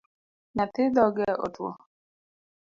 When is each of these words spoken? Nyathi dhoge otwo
Nyathi 0.55 0.83
dhoge 0.95 1.29
otwo 1.45 1.67